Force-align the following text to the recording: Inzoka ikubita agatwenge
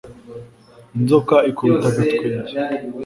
Inzoka 0.97 1.35
ikubita 1.49 1.87
agatwenge 1.91 2.53